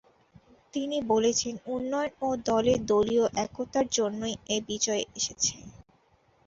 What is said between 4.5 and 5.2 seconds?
এ বিজয়